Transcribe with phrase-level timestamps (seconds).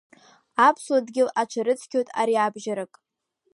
[0.67, 2.93] Аԥсуа дгьыл аҽарыцқьоит ариабжьарак…